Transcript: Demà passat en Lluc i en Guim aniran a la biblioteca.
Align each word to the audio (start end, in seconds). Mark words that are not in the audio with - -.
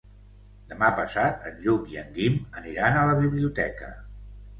Demà 0.69 0.87
passat 0.99 1.43
en 1.49 1.59
Lluc 1.65 1.91
i 1.95 1.99
en 2.03 2.09
Guim 2.15 2.39
aniran 2.61 2.97
a 3.03 3.05
la 3.09 3.13
biblioteca. 3.21 3.93